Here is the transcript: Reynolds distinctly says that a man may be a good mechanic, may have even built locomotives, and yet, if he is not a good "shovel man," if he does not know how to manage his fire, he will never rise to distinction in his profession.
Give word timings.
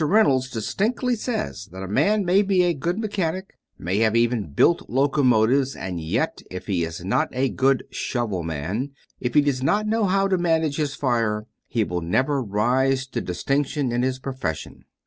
Reynolds 0.03 0.49
distinctly 0.49 1.15
says 1.15 1.67
that 1.71 1.83
a 1.83 1.87
man 1.87 2.25
may 2.25 2.41
be 2.41 2.63
a 2.63 2.73
good 2.73 2.97
mechanic, 2.97 3.55
may 3.77 3.99
have 3.99 4.15
even 4.15 4.47
built 4.51 4.89
locomotives, 4.89 5.75
and 5.75 6.01
yet, 6.01 6.41
if 6.49 6.65
he 6.65 6.83
is 6.83 7.05
not 7.05 7.29
a 7.33 7.49
good 7.49 7.83
"shovel 7.91 8.41
man," 8.41 8.93
if 9.19 9.35
he 9.35 9.41
does 9.41 9.61
not 9.61 9.85
know 9.85 10.05
how 10.05 10.27
to 10.27 10.39
manage 10.39 10.77
his 10.77 10.95
fire, 10.95 11.45
he 11.67 11.83
will 11.83 12.01
never 12.01 12.41
rise 12.41 13.05
to 13.05 13.21
distinction 13.21 13.91
in 13.91 14.01
his 14.01 14.17
profession. 14.17 14.85